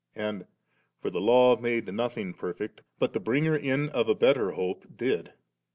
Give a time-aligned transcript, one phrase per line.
[0.15, 0.45] And,
[0.99, 5.31] *For the Law made nothing perfect, but the bringing in of a better hope did.'